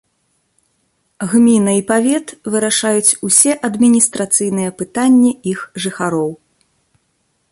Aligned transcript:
Гміна 1.33 1.71
і 1.79 1.83
павет 1.91 2.27
вырашаюць 2.55 3.17
усе 3.29 3.51
адміністрацыйныя 3.69 4.69
пытанні 4.81 5.31
іх 5.55 5.59
жыхароў. 5.85 6.31